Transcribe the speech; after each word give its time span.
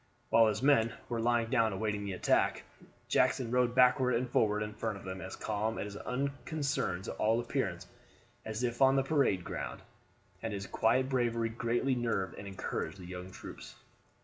While 0.31 0.47
his 0.47 0.63
men 0.63 0.93
were 1.09 1.21
lying 1.21 1.51
down 1.51 1.73
awaiting 1.73 2.05
the 2.05 2.13
attack, 2.13 2.63
Jackson 3.07 3.51
rode 3.51 3.75
backward 3.75 4.15
and 4.15 4.27
forward 4.27 4.63
in 4.63 4.73
front 4.73 4.97
of 4.97 5.03
them 5.03 5.21
as 5.21 5.35
calm 5.35 5.77
and 5.77 5.85
as 5.85 5.95
unconcerned 5.95 7.03
to 7.03 7.11
all 7.17 7.39
appearance 7.39 7.85
as 8.43 8.63
if 8.63 8.81
on 8.81 8.95
the 8.95 9.03
parade 9.03 9.43
ground, 9.43 9.83
and 10.41 10.53
his 10.53 10.65
quiet 10.65 11.07
bravery 11.07 11.49
greatly 11.49 11.93
nerved 11.93 12.33
and 12.39 12.47
encouraged 12.47 12.97
the 12.97 13.05
young 13.05 13.29
troops. 13.29 13.75